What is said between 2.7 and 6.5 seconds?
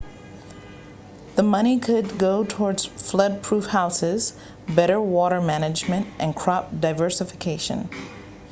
flood-proof houses better water management and